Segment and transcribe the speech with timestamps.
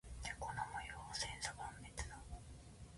[0.23, 2.19] 猫の模様は千差万別だ。